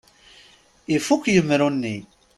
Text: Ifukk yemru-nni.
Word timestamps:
Ifukk 0.95 1.23
yemru-nni. 1.33 1.97